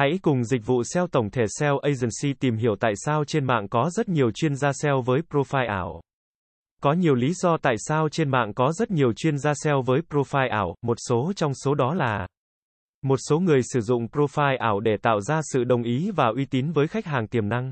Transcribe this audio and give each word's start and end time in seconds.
Hãy 0.00 0.18
cùng 0.22 0.44
dịch 0.44 0.66
vụ 0.66 0.82
SEO 0.84 1.06
tổng 1.06 1.30
thể 1.30 1.42
SEO 1.58 1.78
Agency 1.78 2.38
tìm 2.40 2.56
hiểu 2.56 2.76
tại 2.80 2.92
sao 2.96 3.24
trên 3.24 3.44
mạng 3.44 3.68
có 3.68 3.90
rất 3.90 4.08
nhiều 4.08 4.30
chuyên 4.30 4.56
gia 4.56 4.72
SEO 4.72 5.02
với 5.02 5.20
profile 5.30 5.68
ảo. 5.68 6.00
Có 6.82 6.92
nhiều 6.92 7.14
lý 7.14 7.32
do 7.34 7.56
tại 7.62 7.74
sao 7.78 8.08
trên 8.08 8.30
mạng 8.30 8.54
có 8.54 8.72
rất 8.72 8.90
nhiều 8.90 9.12
chuyên 9.12 9.38
gia 9.38 9.52
SEO 9.64 9.82
với 9.82 10.00
profile 10.10 10.50
ảo, 10.50 10.74
một 10.82 10.96
số 11.08 11.32
trong 11.36 11.54
số 11.54 11.74
đó 11.74 11.94
là 11.94 12.26
một 13.02 13.16
số 13.28 13.38
người 13.40 13.60
sử 13.62 13.80
dụng 13.80 14.06
profile 14.06 14.56
ảo 14.58 14.80
để 14.80 14.96
tạo 15.02 15.20
ra 15.20 15.40
sự 15.42 15.64
đồng 15.64 15.82
ý 15.82 16.10
và 16.10 16.26
uy 16.36 16.44
tín 16.44 16.72
với 16.72 16.88
khách 16.88 17.06
hàng 17.06 17.28
tiềm 17.28 17.48
năng. 17.48 17.70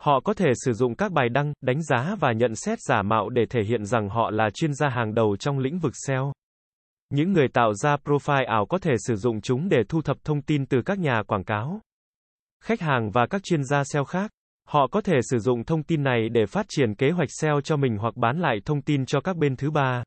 Họ 0.00 0.20
có 0.24 0.34
thể 0.34 0.52
sử 0.64 0.72
dụng 0.72 0.94
các 0.94 1.12
bài 1.12 1.28
đăng, 1.28 1.52
đánh 1.60 1.82
giá 1.82 2.16
và 2.20 2.32
nhận 2.32 2.54
xét 2.54 2.78
giả 2.80 3.02
mạo 3.02 3.28
để 3.28 3.42
thể 3.50 3.60
hiện 3.62 3.84
rằng 3.84 4.08
họ 4.08 4.30
là 4.30 4.50
chuyên 4.54 4.74
gia 4.74 4.88
hàng 4.88 5.14
đầu 5.14 5.36
trong 5.36 5.58
lĩnh 5.58 5.78
vực 5.78 5.92
SEO. 6.06 6.32
Những 7.10 7.32
người 7.32 7.48
tạo 7.48 7.74
ra 7.74 7.96
profile 8.04 8.46
ảo 8.46 8.66
có 8.66 8.78
thể 8.78 8.92
sử 8.98 9.16
dụng 9.16 9.40
chúng 9.40 9.68
để 9.68 9.78
thu 9.88 10.02
thập 10.02 10.16
thông 10.24 10.42
tin 10.42 10.66
từ 10.66 10.82
các 10.82 10.98
nhà 10.98 11.22
quảng 11.26 11.44
cáo, 11.44 11.80
khách 12.64 12.80
hàng 12.80 13.10
và 13.10 13.26
các 13.26 13.42
chuyên 13.44 13.64
gia 13.64 13.84
SEO 13.84 14.04
khác. 14.04 14.30
Họ 14.68 14.86
có 14.90 15.00
thể 15.00 15.14
sử 15.22 15.38
dụng 15.38 15.64
thông 15.64 15.82
tin 15.82 16.02
này 16.02 16.28
để 16.28 16.46
phát 16.46 16.66
triển 16.68 16.94
kế 16.94 17.10
hoạch 17.10 17.28
SEO 17.30 17.60
cho 17.60 17.76
mình 17.76 17.96
hoặc 17.96 18.16
bán 18.16 18.40
lại 18.40 18.56
thông 18.64 18.82
tin 18.82 19.06
cho 19.06 19.20
các 19.20 19.36
bên 19.36 19.56
thứ 19.56 19.70
ba. 19.70 20.02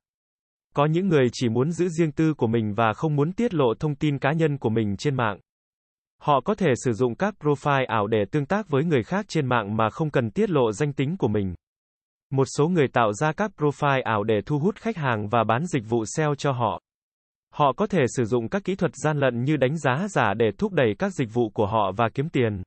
Có 0.75 0.85
những 0.85 1.07
người 1.07 1.27
chỉ 1.33 1.49
muốn 1.49 1.71
giữ 1.71 1.87
riêng 1.89 2.11
tư 2.11 2.33
của 2.33 2.47
mình 2.47 2.73
và 2.73 2.93
không 2.93 3.15
muốn 3.15 3.33
tiết 3.33 3.53
lộ 3.53 3.73
thông 3.79 3.95
tin 3.95 4.19
cá 4.19 4.31
nhân 4.31 4.57
của 4.57 4.69
mình 4.69 4.97
trên 4.97 5.15
mạng. 5.15 5.39
Họ 6.21 6.41
có 6.41 6.55
thể 6.55 6.73
sử 6.75 6.93
dụng 6.93 7.15
các 7.15 7.33
profile 7.39 7.85
ảo 7.87 8.07
để 8.07 8.25
tương 8.31 8.45
tác 8.45 8.69
với 8.69 8.83
người 8.83 9.03
khác 9.03 9.25
trên 9.27 9.47
mạng 9.47 9.77
mà 9.77 9.89
không 9.89 10.09
cần 10.09 10.31
tiết 10.31 10.49
lộ 10.49 10.71
danh 10.71 10.93
tính 10.93 11.17
của 11.17 11.27
mình. 11.27 11.55
Một 12.31 12.45
số 12.57 12.67
người 12.67 12.87
tạo 12.87 13.13
ra 13.13 13.31
các 13.31 13.51
profile 13.57 14.01
ảo 14.03 14.23
để 14.23 14.41
thu 14.45 14.59
hút 14.59 14.75
khách 14.75 14.97
hàng 14.97 15.27
và 15.27 15.43
bán 15.43 15.65
dịch 15.65 15.83
vụ 15.89 16.05
SEO 16.05 16.35
cho 16.35 16.51
họ. 16.51 16.81
Họ 17.53 17.73
có 17.77 17.87
thể 17.87 18.01
sử 18.07 18.25
dụng 18.25 18.49
các 18.49 18.63
kỹ 18.63 18.75
thuật 18.75 18.91
gian 18.95 19.19
lận 19.19 19.43
như 19.43 19.57
đánh 19.57 19.77
giá 19.77 20.07
giả 20.09 20.33
để 20.33 20.51
thúc 20.57 20.73
đẩy 20.73 20.95
các 20.99 21.13
dịch 21.13 21.33
vụ 21.33 21.49
của 21.49 21.65
họ 21.65 21.91
và 21.97 22.09
kiếm 22.13 22.29
tiền. 22.29 22.63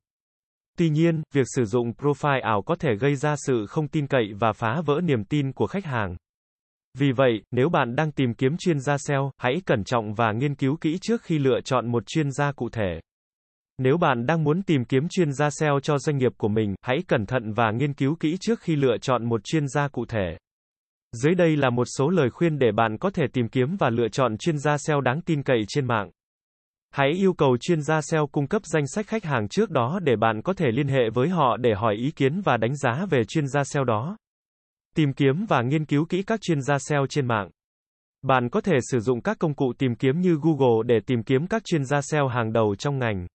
Tuy 0.78 0.90
nhiên, 0.90 1.22
việc 1.34 1.46
sử 1.46 1.64
dụng 1.64 1.92
profile 1.92 2.42
ảo 2.42 2.62
có 2.62 2.76
thể 2.76 2.94
gây 3.00 3.16
ra 3.16 3.34
sự 3.36 3.66
không 3.68 3.88
tin 3.88 4.06
cậy 4.06 4.32
và 4.38 4.52
phá 4.52 4.80
vỡ 4.86 5.00
niềm 5.04 5.24
tin 5.24 5.52
của 5.52 5.66
khách 5.66 5.84
hàng. 5.84 6.16
Vì 6.98 7.12
vậy, 7.12 7.42
nếu 7.50 7.68
bạn 7.68 7.96
đang 7.96 8.12
tìm 8.12 8.34
kiếm 8.34 8.56
chuyên 8.58 8.80
gia 8.80 8.96
SEO, 8.98 9.30
hãy 9.38 9.54
cẩn 9.66 9.84
trọng 9.84 10.14
và 10.14 10.32
nghiên 10.32 10.54
cứu 10.54 10.76
kỹ 10.80 10.98
trước 11.02 11.22
khi 11.22 11.38
lựa 11.38 11.60
chọn 11.64 11.92
một 11.92 12.02
chuyên 12.06 12.30
gia 12.32 12.52
cụ 12.52 12.68
thể. 12.72 13.00
Nếu 13.78 13.96
bạn 13.96 14.26
đang 14.26 14.44
muốn 14.44 14.62
tìm 14.62 14.84
kiếm 14.84 15.08
chuyên 15.08 15.32
gia 15.32 15.50
SEO 15.50 15.80
cho 15.82 15.98
doanh 15.98 16.18
nghiệp 16.18 16.32
của 16.36 16.48
mình, 16.48 16.74
hãy 16.82 16.96
cẩn 17.08 17.26
thận 17.26 17.52
và 17.52 17.70
nghiên 17.70 17.94
cứu 17.94 18.16
kỹ 18.20 18.36
trước 18.40 18.60
khi 18.60 18.76
lựa 18.76 18.98
chọn 19.02 19.24
một 19.24 19.40
chuyên 19.44 19.68
gia 19.68 19.88
cụ 19.88 20.04
thể. 20.08 20.36
Dưới 21.14 21.34
đây 21.34 21.56
là 21.56 21.70
một 21.70 21.84
số 21.84 22.10
lời 22.10 22.30
khuyên 22.30 22.58
để 22.58 22.72
bạn 22.72 22.98
có 22.98 23.10
thể 23.10 23.24
tìm 23.32 23.48
kiếm 23.48 23.76
và 23.78 23.90
lựa 23.90 24.08
chọn 24.08 24.38
chuyên 24.38 24.58
gia 24.58 24.78
SEO 24.78 25.00
đáng 25.00 25.20
tin 25.20 25.42
cậy 25.42 25.62
trên 25.68 25.86
mạng. 25.86 26.10
Hãy 26.90 27.10
yêu 27.10 27.32
cầu 27.32 27.56
chuyên 27.60 27.82
gia 27.82 28.00
SEO 28.00 28.26
cung 28.26 28.46
cấp 28.46 28.62
danh 28.64 28.86
sách 28.86 29.06
khách 29.06 29.24
hàng 29.24 29.48
trước 29.48 29.70
đó 29.70 30.00
để 30.02 30.16
bạn 30.16 30.42
có 30.42 30.52
thể 30.52 30.66
liên 30.72 30.88
hệ 30.88 31.10
với 31.14 31.28
họ 31.28 31.56
để 31.56 31.74
hỏi 31.74 31.94
ý 31.94 32.10
kiến 32.10 32.40
và 32.44 32.56
đánh 32.56 32.76
giá 32.76 33.06
về 33.10 33.24
chuyên 33.24 33.46
gia 33.46 33.64
SEO 33.64 33.84
đó. 33.84 34.16
Tìm 34.96 35.12
kiếm 35.12 35.44
và 35.48 35.62
nghiên 35.62 35.84
cứu 35.84 36.04
kỹ 36.04 36.22
các 36.22 36.40
chuyên 36.40 36.62
gia 36.62 36.78
SEO 36.78 37.06
trên 37.06 37.26
mạng. 37.26 37.50
Bạn 38.22 38.48
có 38.50 38.60
thể 38.60 38.74
sử 38.90 39.00
dụng 39.00 39.20
các 39.20 39.38
công 39.38 39.54
cụ 39.54 39.72
tìm 39.78 39.94
kiếm 39.94 40.20
như 40.20 40.38
Google 40.42 40.82
để 40.86 41.00
tìm 41.06 41.22
kiếm 41.22 41.46
các 41.46 41.64
chuyên 41.64 41.84
gia 41.84 42.00
SEO 42.00 42.28
hàng 42.28 42.52
đầu 42.52 42.74
trong 42.76 42.98
ngành. 42.98 43.26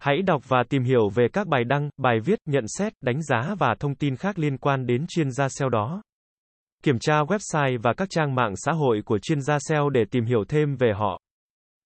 Hãy 0.00 0.22
đọc 0.22 0.42
và 0.48 0.62
tìm 0.68 0.82
hiểu 0.82 1.08
về 1.08 1.28
các 1.32 1.46
bài 1.46 1.64
đăng, 1.64 1.90
bài 1.96 2.20
viết, 2.24 2.38
nhận 2.46 2.64
xét, 2.78 2.92
đánh 3.00 3.22
giá 3.22 3.54
và 3.58 3.74
thông 3.80 3.94
tin 3.94 4.16
khác 4.16 4.38
liên 4.38 4.58
quan 4.58 4.86
đến 4.86 5.04
chuyên 5.08 5.30
gia 5.30 5.48
SEO 5.48 5.68
đó. 5.68 6.02
Kiểm 6.84 6.98
tra 6.98 7.22
website 7.22 7.78
và 7.82 7.92
các 7.92 8.10
trang 8.10 8.34
mạng 8.34 8.54
xã 8.56 8.72
hội 8.72 9.02
của 9.04 9.18
chuyên 9.18 9.40
gia 9.40 9.58
SEO 9.58 9.90
để 9.90 10.04
tìm 10.10 10.24
hiểu 10.24 10.44
thêm 10.48 10.76
về 10.76 10.92
họ. 10.92 11.20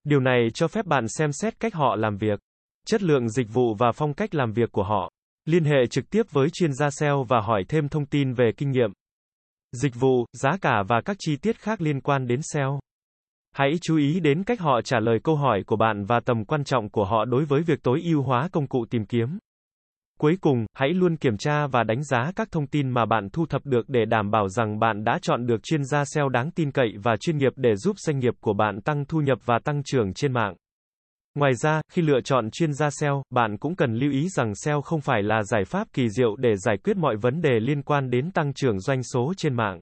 Điều 0.04 0.20
này 0.20 0.48
cho 0.54 0.68
phép 0.68 0.86
bạn 0.86 1.08
xem 1.08 1.32
xét 1.32 1.60
cách 1.60 1.74
họ 1.74 1.96
làm 1.96 2.16
việc, 2.16 2.40
chất 2.86 3.02
lượng 3.02 3.28
dịch 3.28 3.46
vụ 3.52 3.74
và 3.74 3.92
phong 3.92 4.14
cách 4.14 4.34
làm 4.34 4.52
việc 4.52 4.72
của 4.72 4.84
họ. 4.84 5.10
Liên 5.44 5.64
hệ 5.64 5.86
trực 5.90 6.10
tiếp 6.10 6.22
với 6.30 6.48
chuyên 6.52 6.72
gia 6.72 6.90
SEO 6.90 7.24
và 7.28 7.40
hỏi 7.40 7.64
thêm 7.68 7.88
thông 7.88 8.06
tin 8.06 8.32
về 8.32 8.50
kinh 8.56 8.70
nghiệm, 8.70 8.90
dịch 9.72 9.94
vụ, 9.94 10.26
giá 10.32 10.50
cả 10.60 10.82
và 10.88 11.00
các 11.00 11.16
chi 11.20 11.36
tiết 11.36 11.58
khác 11.58 11.80
liên 11.80 12.00
quan 12.00 12.26
đến 12.26 12.40
SEO. 12.42 12.80
Hãy 13.54 13.70
chú 13.82 13.96
ý 13.96 14.20
đến 14.20 14.44
cách 14.44 14.60
họ 14.60 14.80
trả 14.84 15.00
lời 15.00 15.18
câu 15.24 15.36
hỏi 15.36 15.62
của 15.66 15.76
bạn 15.76 16.04
và 16.04 16.20
tầm 16.20 16.44
quan 16.44 16.64
trọng 16.64 16.88
của 16.88 17.04
họ 17.04 17.24
đối 17.24 17.44
với 17.44 17.62
việc 17.62 17.82
tối 17.82 18.02
ưu 18.04 18.22
hóa 18.22 18.48
công 18.52 18.66
cụ 18.66 18.84
tìm 18.90 19.06
kiếm. 19.06 19.38
Cuối 20.22 20.36
cùng, 20.40 20.66
hãy 20.74 20.88
luôn 20.88 21.16
kiểm 21.16 21.36
tra 21.36 21.66
và 21.66 21.84
đánh 21.84 22.04
giá 22.04 22.32
các 22.36 22.48
thông 22.52 22.66
tin 22.66 22.90
mà 22.90 23.06
bạn 23.06 23.28
thu 23.32 23.46
thập 23.46 23.66
được 23.66 23.88
để 23.88 24.04
đảm 24.04 24.30
bảo 24.30 24.48
rằng 24.48 24.78
bạn 24.78 25.04
đã 25.04 25.18
chọn 25.22 25.46
được 25.46 25.62
chuyên 25.62 25.84
gia 25.84 26.04
SEO 26.04 26.28
đáng 26.28 26.50
tin 26.50 26.70
cậy 26.70 26.94
và 27.02 27.16
chuyên 27.20 27.36
nghiệp 27.36 27.52
để 27.56 27.76
giúp 27.76 27.98
doanh 27.98 28.18
nghiệp 28.18 28.34
của 28.40 28.52
bạn 28.52 28.80
tăng 28.80 29.04
thu 29.04 29.20
nhập 29.20 29.38
và 29.44 29.58
tăng 29.64 29.82
trưởng 29.84 30.14
trên 30.14 30.32
mạng. 30.32 30.54
Ngoài 31.34 31.54
ra, 31.54 31.80
khi 31.92 32.02
lựa 32.02 32.20
chọn 32.24 32.50
chuyên 32.50 32.72
gia 32.72 32.90
SEO, 32.90 33.22
bạn 33.30 33.58
cũng 33.58 33.76
cần 33.76 33.94
lưu 33.94 34.12
ý 34.12 34.28
rằng 34.28 34.54
SEO 34.54 34.82
không 34.82 35.00
phải 35.00 35.22
là 35.22 35.42
giải 35.42 35.64
pháp 35.64 35.88
kỳ 35.92 36.08
diệu 36.08 36.36
để 36.36 36.56
giải 36.56 36.76
quyết 36.84 36.96
mọi 36.96 37.16
vấn 37.16 37.40
đề 37.40 37.60
liên 37.60 37.82
quan 37.82 38.10
đến 38.10 38.30
tăng 38.30 38.52
trưởng 38.54 38.80
doanh 38.80 39.02
số 39.02 39.32
trên 39.36 39.54
mạng. 39.54 39.80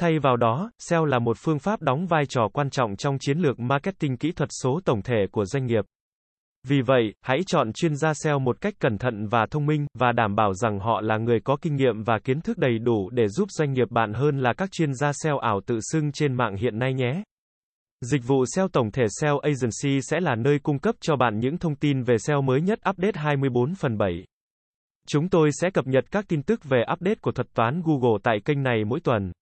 Thay 0.00 0.18
vào 0.18 0.36
đó, 0.36 0.70
SEO 0.78 1.04
là 1.04 1.18
một 1.18 1.36
phương 1.40 1.58
pháp 1.58 1.82
đóng 1.82 2.06
vai 2.06 2.26
trò 2.26 2.48
quan 2.52 2.70
trọng 2.70 2.96
trong 2.96 3.16
chiến 3.20 3.38
lược 3.38 3.60
marketing 3.60 4.16
kỹ 4.16 4.32
thuật 4.32 4.50
số 4.62 4.80
tổng 4.84 5.02
thể 5.02 5.26
của 5.32 5.44
doanh 5.44 5.66
nghiệp. 5.66 5.84
Vì 6.68 6.80
vậy, 6.80 7.14
hãy 7.22 7.40
chọn 7.46 7.72
chuyên 7.72 7.96
gia 7.96 8.14
SEO 8.14 8.38
một 8.38 8.60
cách 8.60 8.74
cẩn 8.80 8.98
thận 8.98 9.26
và 9.26 9.46
thông 9.50 9.66
minh, 9.66 9.86
và 9.94 10.12
đảm 10.12 10.34
bảo 10.34 10.54
rằng 10.54 10.78
họ 10.78 11.00
là 11.00 11.16
người 11.18 11.40
có 11.44 11.56
kinh 11.62 11.76
nghiệm 11.76 12.02
và 12.02 12.18
kiến 12.24 12.40
thức 12.40 12.58
đầy 12.58 12.78
đủ 12.78 13.10
để 13.10 13.28
giúp 13.28 13.50
doanh 13.50 13.72
nghiệp 13.72 13.90
bạn 13.90 14.12
hơn 14.12 14.38
là 14.38 14.52
các 14.52 14.72
chuyên 14.72 14.94
gia 14.94 15.12
SEO 15.12 15.38
ảo 15.38 15.60
tự 15.66 15.78
xưng 15.92 16.12
trên 16.12 16.34
mạng 16.34 16.56
hiện 16.56 16.78
nay 16.78 16.94
nhé. 16.94 17.22
Dịch 18.00 18.22
vụ 18.26 18.44
SEO 18.54 18.68
tổng 18.68 18.90
thể 18.90 19.02
SEO 19.20 19.38
Agency 19.38 20.00
sẽ 20.02 20.20
là 20.20 20.34
nơi 20.34 20.58
cung 20.58 20.78
cấp 20.78 20.94
cho 21.00 21.16
bạn 21.16 21.38
những 21.38 21.58
thông 21.58 21.74
tin 21.74 22.02
về 22.02 22.16
SEO 22.18 22.42
mới 22.42 22.60
nhất 22.60 22.78
update 22.90 23.20
24 23.20 23.74
phần 23.74 23.98
7. 23.98 24.24
Chúng 25.08 25.28
tôi 25.28 25.50
sẽ 25.52 25.70
cập 25.70 25.86
nhật 25.86 26.04
các 26.10 26.24
tin 26.28 26.42
tức 26.42 26.64
về 26.64 26.82
update 26.92 27.18
của 27.20 27.32
thuật 27.32 27.54
toán 27.54 27.82
Google 27.84 28.18
tại 28.22 28.36
kênh 28.44 28.62
này 28.62 28.84
mỗi 28.84 29.00
tuần. 29.00 29.32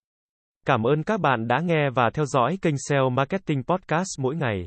Cảm 0.66 0.82
ơn 0.82 1.02
các 1.02 1.20
bạn 1.20 1.48
đã 1.48 1.60
nghe 1.60 1.90
và 1.90 2.10
theo 2.14 2.24
dõi 2.24 2.58
kênh 2.62 2.74
SEO 2.88 3.10
Marketing 3.10 3.62
Podcast 3.62 4.08
mỗi 4.18 4.36
ngày. 4.36 4.66